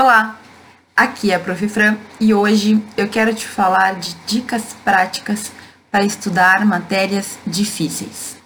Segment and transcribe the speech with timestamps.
[0.00, 0.38] Olá,
[0.96, 1.68] aqui é a Prof.
[1.68, 5.50] Fran e hoje eu quero te falar de dicas práticas
[5.90, 8.36] para estudar matérias difíceis.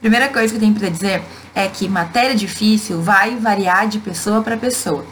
[0.00, 1.20] Primeira coisa que eu tenho para dizer
[1.52, 5.04] é que matéria difícil vai variar de pessoa para pessoa.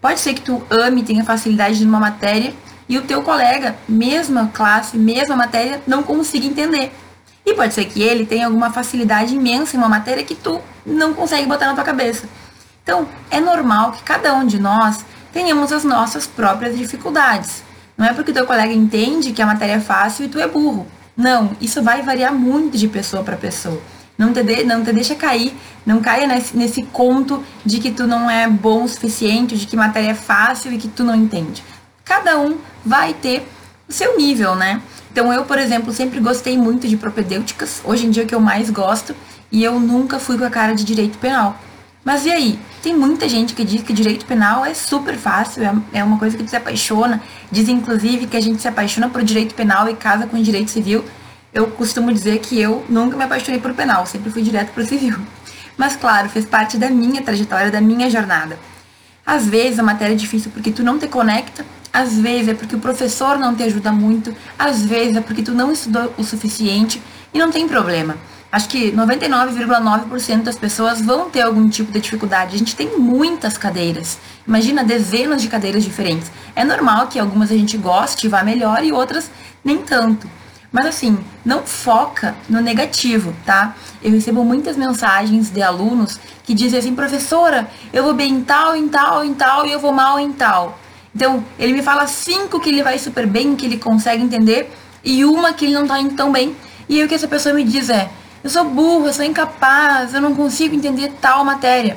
[0.00, 2.54] Pode ser que tu ame e tenha facilidade numa matéria
[2.88, 6.92] e o teu colega, mesma classe, mesma matéria, não consiga entender.
[7.46, 11.14] E pode ser que ele tenha alguma facilidade imensa em uma matéria que tu não
[11.14, 12.28] consegue botar na tua cabeça.
[12.82, 17.62] Então, é normal que cada um de nós tenhamos as nossas próprias dificuldades.
[17.96, 20.88] Não é porque teu colega entende que a matéria é fácil e tu é burro.
[21.16, 23.80] Não, isso vai variar muito de pessoa para pessoa.
[24.18, 25.54] Não te, de, não te deixa cair,
[25.84, 29.76] não caia nesse, nesse conto de que tu não é bom o suficiente, de que
[29.76, 31.62] matéria é fácil e que tu não entende.
[32.04, 33.46] Cada um vai ter
[33.88, 34.80] o seu nível, né?
[35.16, 38.34] Então eu, por exemplo, sempre gostei muito de propedêuticas, hoje em dia é o que
[38.34, 39.16] eu mais gosto,
[39.50, 41.58] e eu nunca fui com a cara de direito penal.
[42.04, 42.58] Mas e aí?
[42.82, 46.36] Tem muita gente que diz que direito penal é super fácil, é, é uma coisa
[46.36, 47.22] que tu se apaixona.
[47.50, 51.02] Diz inclusive que a gente se apaixona por direito penal e casa com direito civil.
[51.50, 55.16] Eu costumo dizer que eu nunca me apaixonei por penal, sempre fui direto pro civil.
[55.78, 58.58] Mas claro, fez parte da minha trajetória, da minha jornada.
[59.24, 61.64] Às vezes a matéria é difícil porque tu não te conecta
[61.96, 65.52] às vezes é porque o professor não te ajuda muito, às vezes é porque tu
[65.52, 67.02] não estudou o suficiente
[67.32, 68.18] e não tem problema.
[68.52, 72.54] Acho que 99,9% das pessoas vão ter algum tipo de dificuldade.
[72.54, 74.18] A gente tem muitas cadeiras.
[74.46, 76.30] Imagina dezenas de cadeiras diferentes.
[76.54, 79.30] É normal que algumas a gente goste e vá melhor e outras
[79.64, 80.28] nem tanto.
[80.70, 83.74] Mas assim, não foca no negativo, tá?
[84.02, 88.76] Eu recebo muitas mensagens de alunos que dizem assim, professora, eu vou bem em tal,
[88.76, 90.78] em tal, em tal e eu vou mal em tal.
[91.16, 94.70] Então, ele me fala cinco que ele vai super bem, que ele consegue entender,
[95.02, 96.54] e uma que ele não tá indo tão bem.
[96.90, 98.10] E aí o que essa pessoa me diz é:
[98.44, 101.96] eu sou burro, eu sou incapaz, eu não consigo entender tal matéria.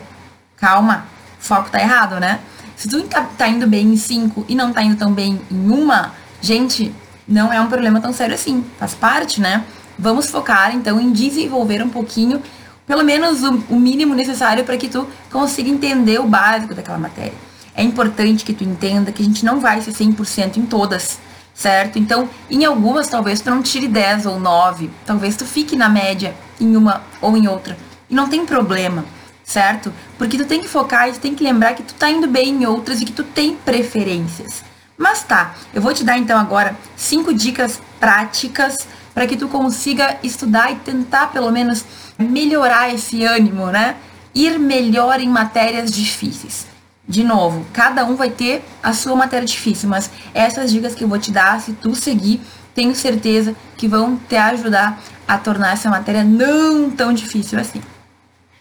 [0.56, 1.06] Calma,
[1.38, 2.40] o foco tá errado, né?
[2.78, 5.70] Se tu tá, tá indo bem em cinco e não tá indo tão bem em
[5.70, 6.96] uma, gente,
[7.28, 8.64] não é um problema tão sério assim.
[8.80, 9.66] Faz parte, né?
[9.98, 12.42] Vamos focar então em desenvolver um pouquinho,
[12.88, 17.49] pelo menos o, o mínimo necessário para que tu consiga entender o básico daquela matéria
[17.80, 21.18] é importante que tu entenda que a gente não vai ser 100% em todas,
[21.54, 21.98] certo?
[21.98, 26.36] Então, em algumas talvez tu não tire 10 ou 9, talvez tu fique na média
[26.60, 27.78] em uma ou em outra.
[28.10, 29.06] E não tem problema,
[29.46, 29.94] certo?
[30.18, 32.50] Porque tu tem que focar e tu tem que lembrar que tu tá indo bem
[32.50, 34.62] em outras e que tu tem preferências.
[34.98, 38.76] Mas tá, eu vou te dar então agora cinco dicas práticas
[39.14, 41.86] para que tu consiga estudar e tentar pelo menos
[42.18, 43.96] melhorar esse ânimo, né?
[44.36, 46.69] Ir melhor em matérias difíceis.
[47.10, 51.08] De novo, cada um vai ter a sua matéria difícil, mas essas dicas que eu
[51.08, 52.40] vou te dar, se tu seguir,
[52.76, 57.82] tenho certeza que vão te ajudar a tornar essa matéria não tão difícil assim.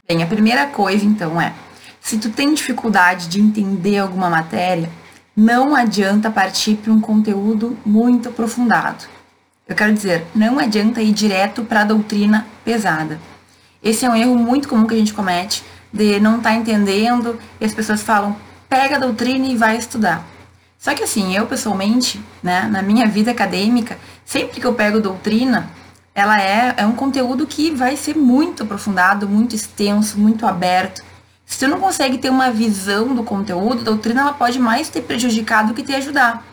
[0.08, 1.52] Bem, a primeira coisa então é,
[2.00, 4.88] se tu tem dificuldade de entender alguma matéria,
[5.36, 9.04] não adianta partir para um conteúdo muito aprofundado.
[9.68, 13.20] Eu quero dizer, não adianta ir direto para a doutrina pesada.
[13.82, 15.62] Esse é um erro muito comum que a gente comete
[15.92, 18.36] de não estar tá entendendo e as pessoas falam,
[18.68, 20.24] pega a doutrina e vai estudar.
[20.78, 25.70] Só que assim, eu pessoalmente, né, na minha vida acadêmica, sempre que eu pego doutrina,
[26.14, 31.02] ela é, é um conteúdo que vai ser muito aprofundado, muito extenso, muito aberto.
[31.46, 35.02] Se tu não consegue ter uma visão do conteúdo, a doutrina ela pode mais ter
[35.02, 36.44] prejudicado do que te ajudar.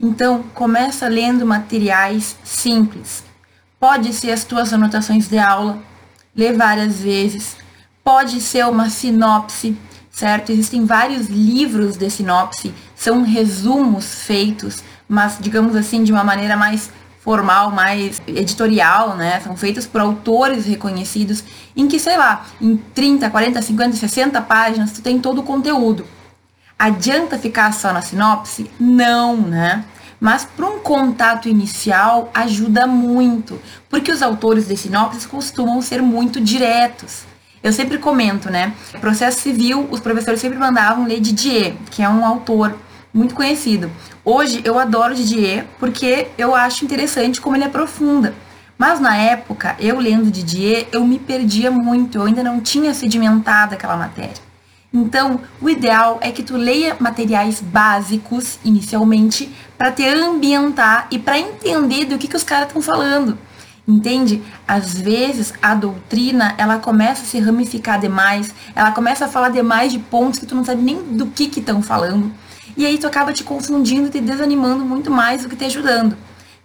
[0.00, 3.22] Então, começa lendo materiais simples.
[3.78, 5.78] Pode ser as tuas anotações de aula,
[6.34, 7.56] lê várias vezes,
[8.04, 9.76] pode ser uma sinopse,
[10.10, 10.52] certo?
[10.52, 16.90] Existem vários livros de sinopse, são resumos feitos, mas digamos assim, de uma maneira mais
[17.20, 19.40] formal, mais editorial, né?
[19.40, 21.44] São feitos por autores reconhecidos,
[21.76, 26.04] em que, sei lá, em 30, 40, 50, 60 páginas, tu tem todo o conteúdo.
[26.76, 28.68] Adianta ficar só na sinopse?
[28.78, 29.84] Não, né?
[30.18, 36.40] Mas para um contato inicial ajuda muito, porque os autores de sinopses costumam ser muito
[36.40, 37.24] diretos.
[37.62, 38.74] Eu sempre comento, né?
[39.00, 42.76] Processo civil, os professores sempre mandavam ler Didier, que é um autor
[43.14, 43.90] muito conhecido.
[44.24, 48.34] Hoje eu adoro Didier porque eu acho interessante como ele aprofunda.
[48.76, 53.74] Mas na época, eu lendo Didier, eu me perdia muito, eu ainda não tinha sedimentado
[53.74, 54.42] aquela matéria.
[54.92, 61.38] Então, o ideal é que tu leia materiais básicos inicialmente para te ambientar e para
[61.38, 63.38] entender do que, que os caras estão falando.
[63.86, 64.42] Entende?
[64.66, 69.90] Às vezes a doutrina ela começa a se ramificar demais, ela começa a falar demais
[69.90, 72.32] de pontos que tu não sabe nem do que estão falando.
[72.76, 76.16] E aí tu acaba te confundindo e te desanimando muito mais do que te ajudando.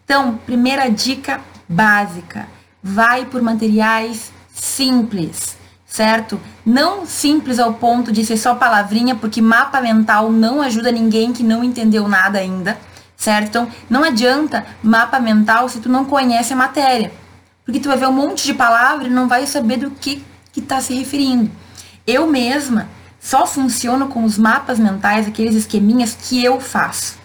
[0.05, 2.47] Então, primeira dica básica:
[2.81, 6.39] vai por materiais simples, certo?
[6.65, 11.43] Não simples ao ponto de ser só palavrinha, porque mapa mental não ajuda ninguém que
[11.43, 12.77] não entendeu nada ainda,
[13.17, 13.47] certo?
[13.49, 17.11] Então, não adianta mapa mental se tu não conhece a matéria,
[17.65, 20.23] porque tu vai ver um monte de palavra e não vai saber do que
[20.53, 21.51] que está se referindo.
[22.05, 27.17] Eu mesma só funciono com os mapas mentais, aqueles esqueminhas que eu faço.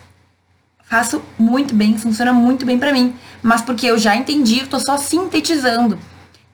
[0.84, 4.78] Faço muito bem, funciona muito bem para mim, mas porque eu já entendi, eu tô
[4.78, 5.98] só sintetizando.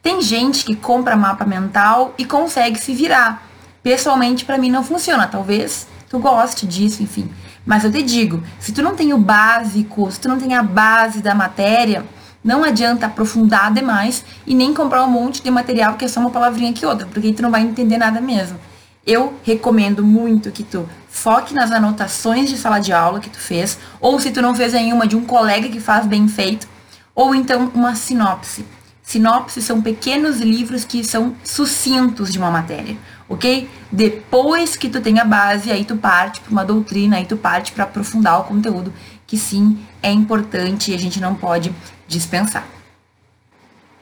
[0.00, 3.42] Tem gente que compra mapa mental e consegue se virar.
[3.82, 5.26] Pessoalmente, para mim não funciona.
[5.26, 7.28] Talvez tu goste disso, enfim.
[7.68, 10.62] Mas eu te digo, se tu não tem o básico, se tu não tem a
[10.62, 12.02] base da matéria,
[12.42, 16.30] não adianta aprofundar demais e nem comprar um monte de material que é só uma
[16.30, 18.58] palavrinha que outra, porque aí tu não vai entender nada mesmo.
[19.06, 23.78] Eu recomendo muito que tu foque nas anotações de sala de aula que tu fez,
[24.00, 26.66] ou se tu não fez nenhuma de um colega que faz bem feito,
[27.14, 28.64] ou então uma sinopse.
[29.08, 32.94] Sinopses são pequenos livros que são sucintos de uma matéria,
[33.26, 33.66] ok?
[33.90, 37.72] Depois que tu tem a base, aí tu parte para uma doutrina, aí tu parte
[37.72, 38.92] para aprofundar o conteúdo,
[39.26, 41.74] que sim é importante e a gente não pode
[42.06, 42.66] dispensar.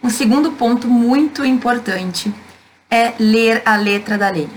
[0.03, 2.35] Um segundo ponto muito importante
[2.91, 4.49] é ler a letra da lei.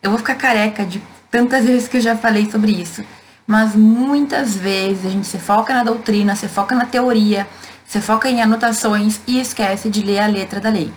[0.00, 3.02] Eu vou ficar careca de tantas vezes que eu já falei sobre isso,
[3.44, 7.48] mas muitas vezes a gente se foca na doutrina, se foca na teoria,
[7.88, 10.92] se foca em anotações e esquece de ler a letra da lei.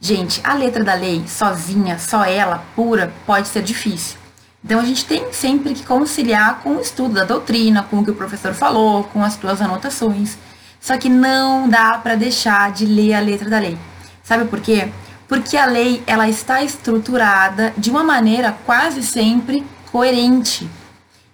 [0.00, 4.16] Gente, a letra da lei sozinha, só ela, pura, pode ser difícil.
[4.64, 8.12] Então a gente tem sempre que conciliar com o estudo da doutrina, com o que
[8.12, 10.38] o professor falou, com as tuas anotações.
[10.80, 13.76] Só que não dá para deixar de ler a letra da lei.
[14.22, 14.88] Sabe por quê?
[15.26, 20.70] Porque a lei ela está estruturada de uma maneira quase sempre coerente.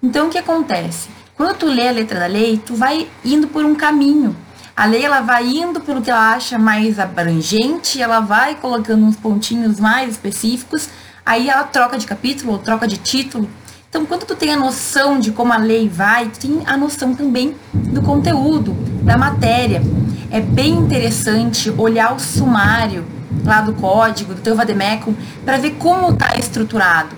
[0.03, 1.11] Então o que acontece?
[1.37, 4.35] Quando tu lê a letra da lei, tu vai indo por um caminho.
[4.76, 9.15] A lei ela vai indo pelo que ela acha mais abrangente, ela vai colocando uns
[9.15, 10.88] pontinhos mais específicos,
[11.25, 13.49] aí ela troca de capítulo ou troca de título.
[13.88, 17.15] Então, quando tu tem a noção de como a lei vai, tu tem a noção
[17.15, 18.73] também do conteúdo,
[19.05, 19.81] da matéria.
[20.29, 23.05] É bem interessante olhar o sumário
[23.44, 27.15] lá do código, do teu vademecum, para ver como está estruturado.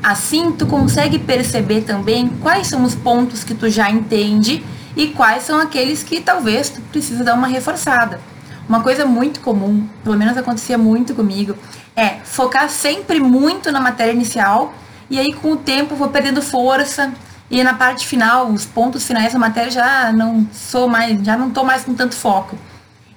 [0.00, 4.64] Assim, tu consegue perceber também quais são os pontos que tu já entende
[4.96, 8.20] e quais são aqueles que talvez tu precisa dar uma reforçada.
[8.68, 11.56] Uma coisa muito comum, pelo menos acontecia muito comigo,
[11.96, 14.72] é focar sempre muito na matéria inicial
[15.08, 17.12] e aí com o tempo vou perdendo força
[17.50, 21.50] e na parte final, os pontos finais da matéria já não sou mais, já não
[21.50, 22.56] tô mais com tanto foco.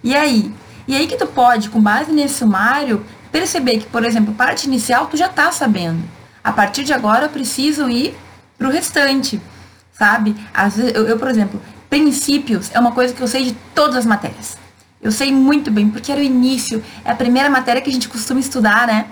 [0.03, 0.51] E aí?
[0.87, 5.05] E aí que tu pode, com base nesse sumário, perceber que, por exemplo, parte inicial
[5.05, 6.03] tu já tá sabendo.
[6.43, 8.15] A partir de agora eu preciso ir
[8.57, 9.39] pro restante,
[10.03, 10.35] sabe?
[10.53, 13.95] Às vezes, eu, eu, por exemplo, princípios é uma coisa que eu sei de todas
[13.95, 14.57] as matérias.
[15.01, 18.09] Eu sei muito bem, porque era o início, é a primeira matéria que a gente
[18.09, 19.05] costuma estudar, né?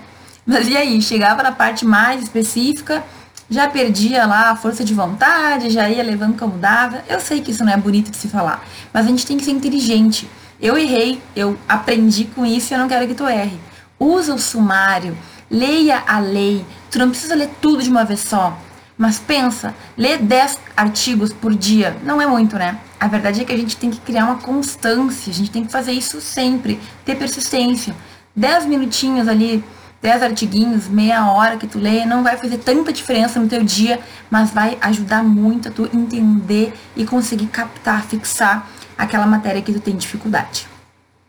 [0.44, 1.00] Mas e aí?
[1.00, 3.02] Chegava na parte mais específica,
[3.48, 7.02] já perdia lá a força de vontade, já ia levando como dava.
[7.08, 8.62] Eu sei que isso não é bonito de se falar,
[8.92, 10.28] mas a gente tem que ser inteligente.
[10.60, 13.58] Eu errei, eu aprendi com isso e eu não quero que tu erre.
[13.98, 15.16] Usa o sumário,
[15.50, 16.64] leia a lei.
[16.90, 18.58] Tu não precisa ler tudo de uma vez só.
[19.02, 22.78] Mas pensa, ler 10 artigos por dia não é muito, né?
[23.00, 25.72] A verdade é que a gente tem que criar uma constância, a gente tem que
[25.72, 27.96] fazer isso sempre, ter persistência.
[28.36, 29.64] 10 minutinhos ali
[30.00, 33.98] 10 artiguinhos, meia hora que tu lê, não vai fazer tanta diferença no teu dia,
[34.30, 39.80] mas vai ajudar muito a tu entender e conseguir captar, fixar aquela matéria que tu
[39.80, 40.68] tem dificuldade.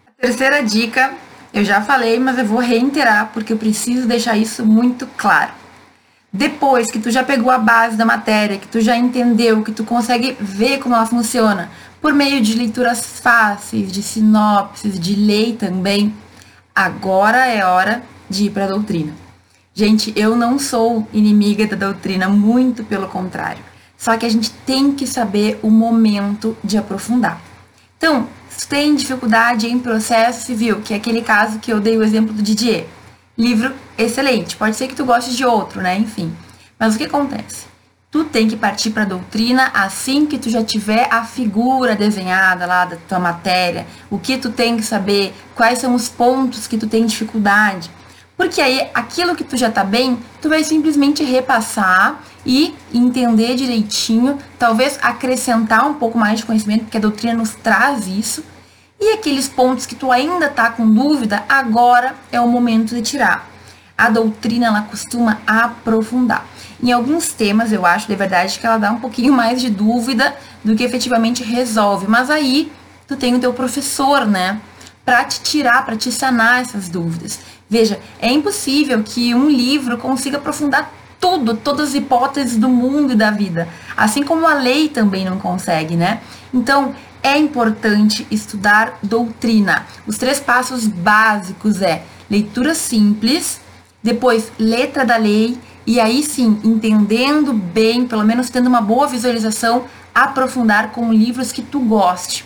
[0.08, 1.12] A terceira dica,
[1.52, 5.63] eu já falei, mas eu vou reiterar porque eu preciso deixar isso muito claro.
[6.36, 9.84] Depois que tu já pegou a base da matéria, que tu já entendeu, que tu
[9.84, 11.70] consegue ver como ela funciona,
[12.02, 16.12] por meio de leituras fáceis, de sinopses, de lei também,
[16.74, 19.14] agora é hora de ir para a doutrina.
[19.76, 23.64] Gente, eu não sou inimiga da doutrina, muito pelo contrário.
[23.96, 27.40] Só que a gente tem que saber o momento de aprofundar.
[27.96, 32.04] Então, se tem dificuldade em processo civil, que é aquele caso que eu dei o
[32.04, 32.88] exemplo do Didier,
[33.38, 34.56] livro excelente.
[34.56, 35.98] Pode ser que tu goste de outro, né?
[35.98, 36.36] Enfim.
[36.78, 37.66] Mas o que acontece?
[38.12, 42.66] Tu tem que partir para a doutrina assim que tu já tiver a figura desenhada
[42.66, 46.78] lá da tua matéria, o que tu tem que saber, quais são os pontos que
[46.78, 47.90] tu tem dificuldade.
[48.38, 54.38] Porque aí aquilo que tu já tá bem, tu vai simplesmente repassar e entender direitinho,
[54.60, 58.44] talvez acrescentar um pouco mais de conhecimento, porque a doutrina nos traz isso.
[59.06, 63.50] E aqueles pontos que tu ainda tá com dúvida, agora é o momento de tirar.
[63.98, 66.48] A doutrina ela costuma aprofundar.
[66.82, 70.34] Em alguns temas, eu acho de verdade que ela dá um pouquinho mais de dúvida
[70.64, 72.08] do que efetivamente resolve.
[72.08, 72.72] Mas aí
[73.06, 74.62] tu tem o teu professor, né?
[75.04, 77.42] para te tirar, para te sanar essas dúvidas.
[77.70, 83.16] Veja, é impossível que um livro consiga aprofundar tudo, todas as hipóteses do mundo e
[83.18, 83.68] da vida,
[83.98, 86.22] assim como a lei também não consegue, né?
[86.54, 89.88] Então, é importante estudar doutrina.
[90.06, 93.62] Os três passos básicos é leitura simples,
[94.04, 99.86] depois letra da lei e aí sim, entendendo bem, pelo menos tendo uma boa visualização,
[100.14, 102.46] aprofundar com livros que tu goste.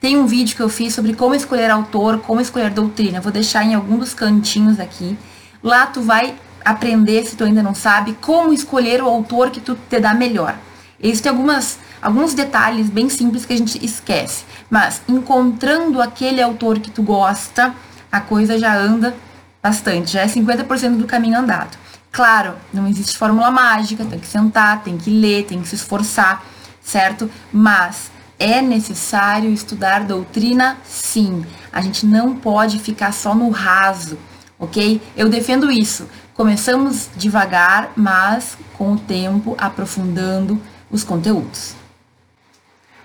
[0.00, 3.20] Tem um vídeo que eu fiz sobre como escolher autor, como escolher doutrina.
[3.20, 5.16] vou deixar em algum dos cantinhos aqui.
[5.62, 9.76] Lá tu vai aprender, se tu ainda não sabe, como escolher o autor que tu
[9.88, 10.56] te dá melhor.
[11.02, 14.44] Existem algumas, alguns detalhes bem simples que a gente esquece.
[14.70, 17.74] Mas encontrando aquele autor que tu gosta,
[18.10, 19.14] a coisa já anda
[19.62, 21.76] bastante, já é 50% do caminho andado.
[22.10, 26.42] Claro, não existe fórmula mágica, tem que sentar, tem que ler, tem que se esforçar,
[26.80, 27.30] certo?
[27.52, 31.44] Mas é necessário estudar doutrina, sim.
[31.72, 34.18] A gente não pode ficar só no raso,
[34.58, 35.00] ok?
[35.16, 36.08] Eu defendo isso.
[36.32, 41.74] Começamos devagar, mas com o tempo aprofundando os conteúdos.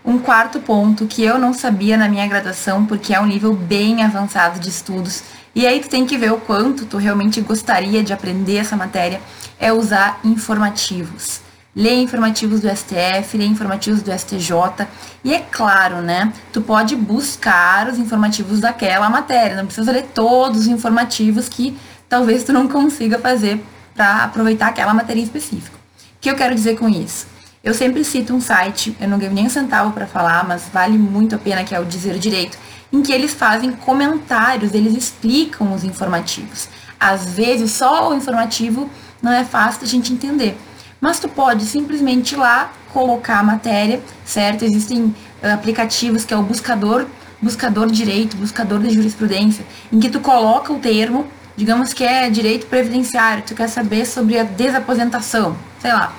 [0.03, 4.03] Um quarto ponto que eu não sabia na minha graduação, porque é um nível bem
[4.03, 5.23] avançado de estudos,
[5.53, 9.21] e aí tu tem que ver o quanto tu realmente gostaria de aprender essa matéria,
[9.59, 11.41] é usar informativos.
[11.75, 14.87] Lê informativos do STF, lê informativos do STJ,
[15.23, 16.33] e é claro, né?
[16.51, 21.77] Tu pode buscar os informativos daquela matéria, não precisa ler todos os informativos que
[22.09, 25.77] talvez tu não consiga fazer para aproveitar aquela matéria em específico.
[25.77, 27.27] O que eu quero dizer com isso?
[27.63, 30.97] Eu sempre cito um site, eu não ganho nem um centavo para falar, mas vale
[30.97, 32.57] muito a pena que é o Dizer Direito,
[32.91, 36.67] em que eles fazem comentários, eles explicam os informativos.
[36.99, 38.89] Às vezes só o informativo
[39.21, 40.57] não é fácil a gente entender,
[40.99, 44.65] mas tu pode simplesmente ir lá colocar a matéria, certo?
[44.65, 45.15] Existem uh,
[45.53, 47.05] aplicativos que é o buscador,
[47.39, 49.63] buscador direito, buscador de jurisprudência,
[49.93, 54.39] em que tu coloca o termo, digamos que é direito previdenciário, tu quer saber sobre
[54.39, 56.11] a desaposentação, sei lá,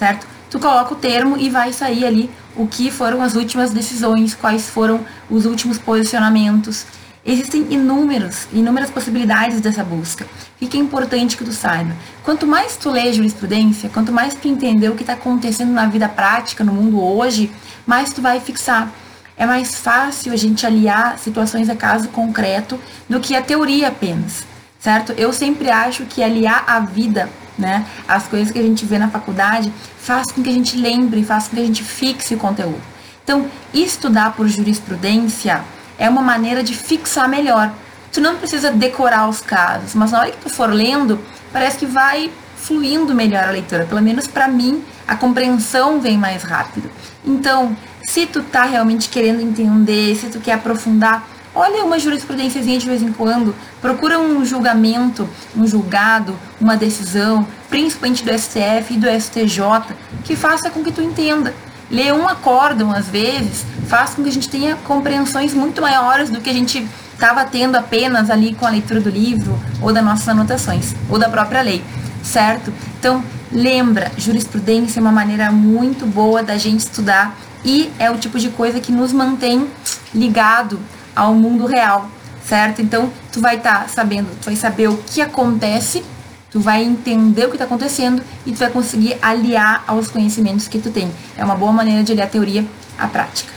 [0.00, 0.26] certo?
[0.48, 4.68] tu coloca o termo e vai sair ali o que foram as últimas decisões, quais
[4.68, 6.84] foram os últimos posicionamentos.
[7.24, 10.26] Existem inúmeros, inúmeras possibilidades dessa busca.
[10.60, 11.94] O que é importante que tu saiba?
[12.24, 16.08] Quanto mais tu lê jurisprudência, quanto mais tu entender o que está acontecendo na vida
[16.08, 17.52] prática, no mundo hoje,
[17.86, 18.90] mais tu vai fixar.
[19.36, 24.44] É mais fácil a gente aliar situações a caso concreto do que a teoria apenas,
[24.78, 25.12] certo?
[25.12, 27.30] Eu sempre acho que aliar a vida
[27.60, 27.86] né?
[28.08, 31.48] As coisas que a gente vê na faculdade faz com que a gente lembre, faz
[31.48, 32.80] com que a gente fixe o conteúdo.
[33.22, 35.62] Então, estudar por jurisprudência
[35.98, 37.72] é uma maneira de fixar melhor.
[38.12, 41.20] Tu não precisa decorar os casos, mas na hora que tu for lendo,
[41.52, 43.84] parece que vai fluindo melhor a leitura.
[43.84, 46.90] Pelo menos para mim, a compreensão vem mais rápido.
[47.24, 52.86] Então, se tu tá realmente querendo entender, se tu quer aprofundar, Olha uma jurisprudênciazinha de
[52.86, 59.08] vez em quando, procura um julgamento, um julgado, uma decisão, principalmente do STF e do
[59.08, 61.52] STJ, que faça com que tu entenda.
[61.90, 66.40] Ler um acórdão, às vezes, faz com que a gente tenha compreensões muito maiores do
[66.40, 70.28] que a gente estava tendo apenas ali com a leitura do livro, ou das nossas
[70.28, 71.82] anotações, ou da própria lei,
[72.22, 72.72] certo?
[72.98, 78.38] Então, lembra, jurisprudência é uma maneira muito boa da gente estudar e é o tipo
[78.38, 79.68] de coisa que nos mantém
[80.14, 80.78] ligado
[81.14, 82.08] ao mundo real,
[82.44, 82.82] certo?
[82.82, 86.04] Então, tu vai estar tá sabendo, tu vai saber o que acontece,
[86.50, 90.78] tu vai entender o que está acontecendo e tu vai conseguir aliar aos conhecimentos que
[90.78, 91.10] tu tem.
[91.36, 92.64] É uma boa maneira de aliar a teoria
[92.98, 93.52] à prática.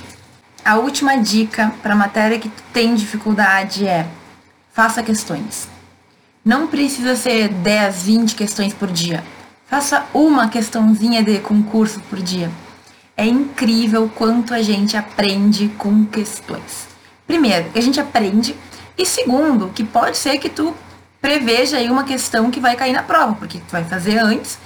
[0.64, 4.08] A última dica para matéria que tu tem dificuldade é
[4.72, 5.68] faça questões.
[6.44, 9.24] Não precisa ser 10, 20 questões por dia.
[9.68, 12.52] Faça uma questãozinha de concurso por dia.
[13.16, 16.93] É incrível quanto a gente aprende com questões.
[17.28, 18.56] Primeiro, que a gente aprende.
[18.98, 20.76] E segundo, que pode ser que tu
[21.22, 24.60] preveja aí uma questão que vai cair na prova, porque tu vai fazer antes,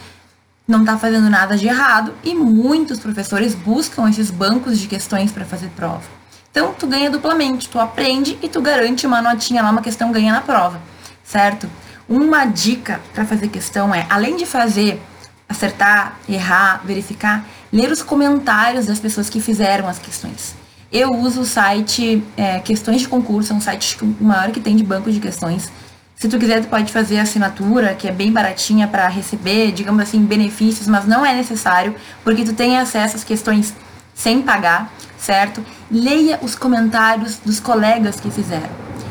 [0.68, 5.46] não tá fazendo nada de errado e muitos professores buscam esses bancos de questões para
[5.46, 6.04] fazer prova.
[6.52, 10.34] Então, tu ganha duplamente, tu aprende e tu garante uma notinha lá, uma questão ganha
[10.34, 10.82] na prova,
[11.24, 11.70] certo?
[12.10, 15.00] Uma dica para fazer questão é, além de fazer,
[15.48, 20.56] acertar, errar, verificar, ler os comentários das pessoas que fizeram as questões.
[20.92, 24.84] Eu uso o site é, Questões de Concurso, é um site maior que tem de
[24.84, 25.70] banco de questões.
[26.16, 30.20] Se tu quiser, tu pode fazer assinatura, que é bem baratinha para receber, digamos assim,
[30.22, 33.74] benefícios, mas não é necessário, porque tu tem acesso às questões
[34.16, 35.64] sem pagar, certo?
[35.92, 38.70] Leia os comentários dos colegas que fizeram.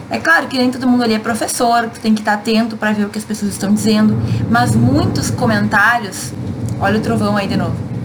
[0.08, 2.92] É claro que nem todo mundo ali é professor, tu tem que estar atento para
[2.92, 4.16] ver o que as pessoas estão dizendo,
[4.50, 6.32] mas muitos comentários,
[6.80, 7.95] olha o trovão aí de novo.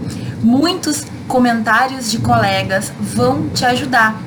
[0.42, 4.20] Muitos comentários de colegas vão te ajudar,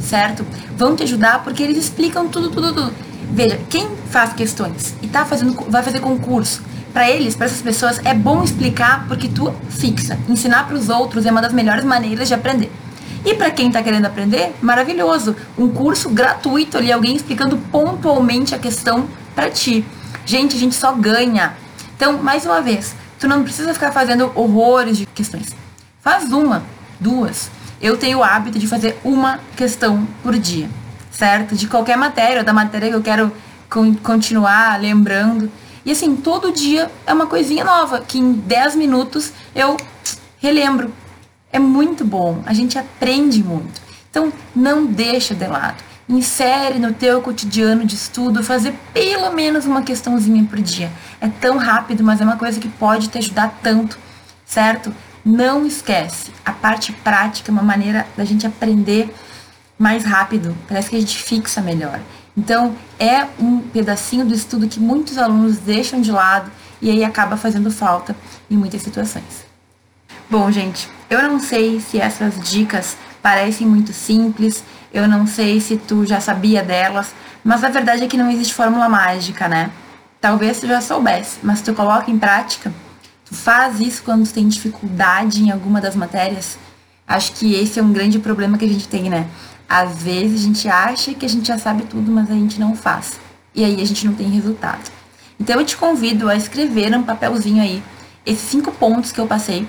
[0.00, 0.44] certo?
[0.76, 2.92] Vão te ajudar porque eles explicam tudo, tudo, tudo.
[3.32, 6.62] Veja, quem faz questões e tá fazendo, vai fazer concurso,
[6.94, 10.16] para eles, para essas pessoas, é bom explicar porque tu fixa.
[10.28, 12.70] Ensinar para os outros é uma das melhores maneiras de aprender.
[13.24, 18.58] E para quem está querendo aprender, maravilhoso, um curso gratuito ali, alguém explicando pontualmente a
[18.58, 19.84] questão para ti.
[20.24, 21.56] Gente, a gente só ganha.
[21.96, 25.56] Então, mais uma vez, tu não precisa ficar fazendo horrores de questões.
[26.02, 26.62] Faz uma,
[27.00, 27.50] duas.
[27.80, 30.68] Eu tenho o hábito de fazer uma questão por dia,
[31.10, 31.56] certo?
[31.56, 33.32] De qualquer matéria, da matéria que eu quero
[34.02, 35.50] continuar lembrando.
[35.86, 39.78] E assim, todo dia é uma coisinha nova, que em 10 minutos eu
[40.36, 40.92] relembro.
[41.50, 43.80] É muito bom, a gente aprende muito.
[44.10, 45.82] Então, não deixa de lado.
[46.08, 50.92] Insere no teu cotidiano de estudo fazer pelo menos uma questãozinha por dia.
[51.20, 53.98] É tão rápido, mas é uma coisa que pode te ajudar tanto,
[54.44, 54.94] certo?
[55.24, 59.14] Não esquece, a parte prática é uma maneira da gente aprender
[59.78, 61.98] mais rápido, parece que a gente fixa melhor.
[62.36, 66.50] Então, é um pedacinho do estudo que muitos alunos deixam de lado
[66.82, 68.14] e aí acaba fazendo falta
[68.50, 69.46] em muitas situações.
[70.28, 74.62] Bom, gente, eu não sei se essas dicas parecem muito simples,
[74.92, 78.52] eu não sei se tu já sabia delas, mas a verdade é que não existe
[78.52, 79.70] fórmula mágica, né?
[80.20, 82.70] Talvez tu já soubesse, mas tu coloca em prática,
[83.24, 86.58] tu faz isso quando tu tem dificuldade em alguma das matérias.
[87.08, 89.26] Acho que esse é um grande problema que a gente tem, né?
[89.66, 92.76] Às vezes a gente acha que a gente já sabe tudo, mas a gente não
[92.76, 93.18] faz.
[93.54, 94.92] E aí a gente não tem resultado.
[95.40, 97.82] Então eu te convido a escrever num papelzinho aí
[98.26, 99.66] esses cinco pontos que eu passei,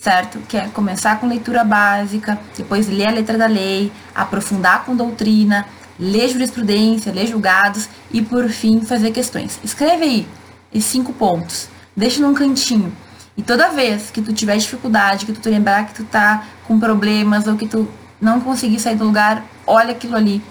[0.00, 0.38] certo?
[0.48, 5.66] Que é começar com leitura básica, depois ler a letra da lei, aprofundar com doutrina,
[5.98, 9.58] ler jurisprudência, ler julgados e por fim fazer questões.
[9.64, 10.28] Escreve aí
[10.72, 12.92] esses cinco pontos, deixa num cantinho.
[13.36, 16.78] E toda vez que tu tiver dificuldade, que tu te lembrar que tu tá com
[16.78, 17.88] problemas ou que tu
[18.20, 20.42] não conseguir sair do lugar, olha aquilo ali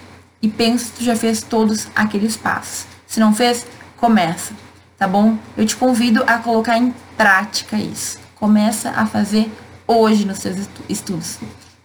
[0.41, 2.85] e pensa se tu já fez todos aqueles passos.
[3.05, 3.65] Se não fez,
[3.97, 4.53] começa,
[4.97, 5.37] tá bom?
[5.57, 8.26] Eu te convido a colocar em prática isso.
[8.39, 9.51] Começa a fazer
[9.87, 11.39] hoje nos seus estudos,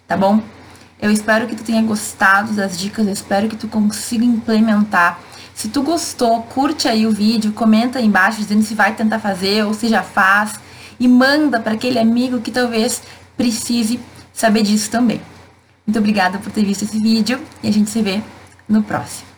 [0.06, 0.42] tá bom?
[1.00, 5.18] Eu espero que tu tenha gostado das dicas, eu espero que tu consiga implementar.
[5.54, 9.64] Se tu gostou, curte aí o vídeo, comenta aí embaixo dizendo se vai tentar fazer
[9.64, 10.60] ou se já faz
[11.00, 13.02] e manda para aquele amigo que talvez
[13.36, 13.98] precise
[14.32, 15.20] saber disso também.
[15.86, 18.22] Muito obrigada por ter visto esse vídeo e a gente se vê
[18.68, 19.32] no próximo.